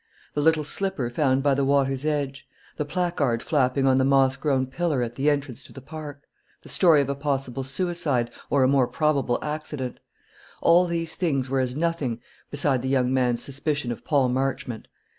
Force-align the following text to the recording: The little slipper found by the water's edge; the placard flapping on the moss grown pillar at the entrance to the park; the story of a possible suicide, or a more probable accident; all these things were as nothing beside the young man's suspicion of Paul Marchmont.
The 0.33 0.41
little 0.41 0.63
slipper 0.63 1.11
found 1.11 1.43
by 1.43 1.53
the 1.53 1.63
water's 1.63 2.07
edge; 2.07 2.47
the 2.77 2.85
placard 2.85 3.43
flapping 3.43 3.85
on 3.85 3.97
the 3.97 4.03
moss 4.03 4.35
grown 4.35 4.65
pillar 4.65 5.03
at 5.03 5.13
the 5.13 5.29
entrance 5.29 5.63
to 5.65 5.73
the 5.73 5.79
park; 5.79 6.23
the 6.63 6.69
story 6.69 7.01
of 7.01 7.09
a 7.09 7.13
possible 7.13 7.63
suicide, 7.63 8.31
or 8.49 8.63
a 8.63 8.67
more 8.67 8.87
probable 8.87 9.37
accident; 9.43 9.99
all 10.59 10.87
these 10.87 11.13
things 11.13 11.51
were 11.51 11.59
as 11.59 11.75
nothing 11.75 12.19
beside 12.49 12.81
the 12.81 12.89
young 12.89 13.13
man's 13.13 13.43
suspicion 13.43 13.91
of 13.91 14.03
Paul 14.03 14.27
Marchmont. 14.29 14.87